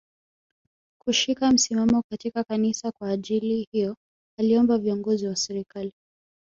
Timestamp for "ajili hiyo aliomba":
3.09-4.77